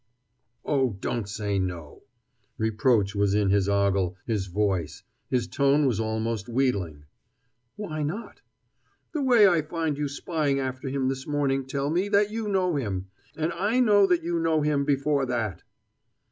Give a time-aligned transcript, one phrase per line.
[0.65, 2.01] "Oh, don't say 'no'!"
[2.57, 5.03] Reproach was in his ogle, his voice.
[5.29, 7.03] His tone was almost wheedling.
[7.75, 8.41] "Why not?"
[9.11, 12.77] "The way I find you spying after him this morning tell me that you know
[12.77, 13.09] him.
[13.37, 15.61] And I know that you know him before that."